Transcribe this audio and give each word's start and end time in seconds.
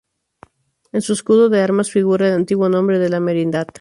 En 0.93 1.03
su 1.03 1.13
escudo 1.13 1.47
de 1.49 1.61
armas 1.61 1.91
figura 1.91 2.27
el 2.27 2.33
antiguo 2.33 2.67
nombre 2.69 2.97
de 2.97 3.09
la 3.09 3.19
merindad. 3.19 3.67